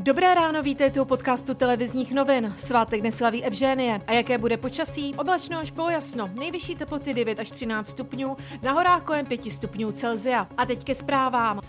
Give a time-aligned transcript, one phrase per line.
[0.00, 2.54] Dobré ráno, vítejte u podcastu televizních novin.
[2.56, 4.00] Svátek neslaví Evžénie.
[4.06, 5.14] A jaké bude počasí?
[5.14, 6.28] Oblačno až polojasno.
[6.34, 10.48] Nejvyšší teploty 9 až 13 stupňů, na horách kolem 5 stupňů Celzia.
[10.56, 11.60] A teď ke zprávám.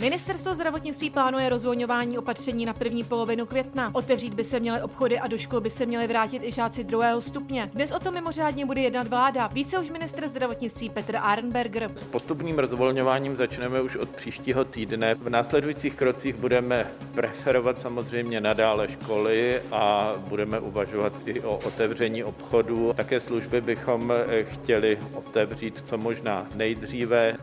[0.00, 3.90] Ministerstvo zdravotnictví plánuje rozvolňování opatření na první polovinu května.
[3.94, 7.22] Otevřít by se měly obchody a do škol by se měly vrátit i žáci druhého
[7.22, 7.70] stupně.
[7.74, 9.46] Dnes o tom mimořádně bude jednat vláda.
[9.46, 11.90] Více už minister zdravotnictví Petr Arnberger.
[11.94, 15.14] S postupným rozvolňováním začneme už od příštího týdne.
[15.14, 22.24] V následujících krocích budeme preferovat otvírat samozřejmě nadále školy a budeme uvažovat i o otevření
[22.24, 22.92] obchodu.
[22.96, 27.36] Také služby bychom eh, chtěli otevřít co možná nejdříve.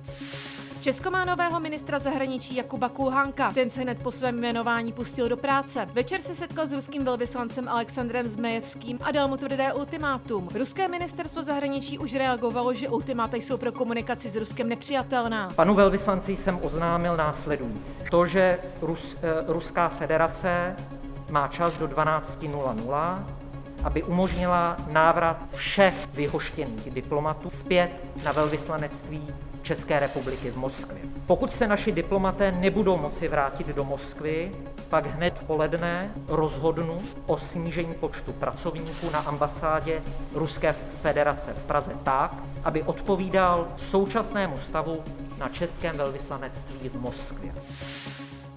[0.83, 3.51] Česko má nového ministra zahraničí Jakuba Kulhanka.
[3.53, 5.87] Ten se hned po svém jmenování pustil do práce.
[5.93, 10.49] Večer se setkal s ruským velvyslancem Alexandrem Zmejevským a dal mu tvrdé ultimátum.
[10.55, 15.51] Ruské ministerstvo zahraničí už reagovalo, že ultimáta jsou pro komunikaci s Ruskem nepřijatelná.
[15.55, 18.03] Panu velvyslanci jsem oznámil následující.
[18.11, 20.75] To, že Rus, eh, Ruská federace
[21.29, 23.42] má čas do 12.00,
[23.83, 27.90] aby umožnila návrat všech vyhoštěných diplomatů zpět
[28.23, 29.27] na velvyslanectví
[29.62, 31.01] České republiky v Moskvě.
[31.27, 34.51] Pokud se naši diplomaté nebudou moci vrátit do Moskvy,
[34.90, 40.01] pak hned poledne rozhodnu o snížení počtu pracovníků na ambasádě
[40.34, 45.03] Ruské federace v Praze tak, aby odpovídal současnému stavu
[45.37, 47.53] na českém velvyslanectví v Moskvě.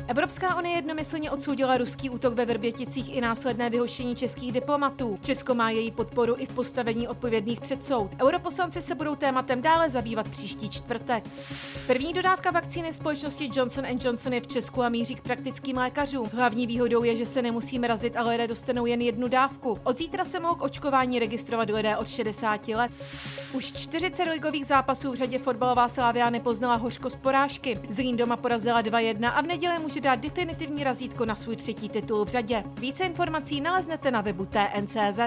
[0.08, 5.18] Evropská unie jednomyslně odsoudila ruský útok ve Vrběticích i následné vyhoštění českých diplomatů.
[5.22, 8.10] Česko má její podporu i v postavení odpovědných před soud.
[8.22, 11.24] Europoslanci se budou tématem dále zabývat příští čtvrtek.
[11.86, 16.30] První dodávka vakcíny společnosti Johnson Johnson je v Česku a míří k praktickým lékařům.
[16.32, 19.78] Hlavní výhodou je, že se nemusí razit, ale lidé dostanou jen jednu dávku.
[19.84, 22.92] Od zítra se mohou k očkování registrovat lidé od 60 let.
[23.52, 27.80] Už 40 ligových zápasů v řadě fotbalová Slávia nepoznala hořko z porážky.
[27.90, 32.28] Zlín doma porazila 2-1 a v neděli dát definitivní razítko na svůj třetí titul v
[32.28, 32.64] řadě.
[32.80, 35.20] Více informací naleznete na webu TNCZ.